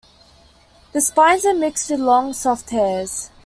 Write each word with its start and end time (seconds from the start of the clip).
The 0.93 1.01
spines 1.01 1.45
are 1.45 1.53
mixed 1.53 1.91
with 1.91 1.99
long, 1.99 2.33
soft 2.33 2.71
hairs. 2.71 3.29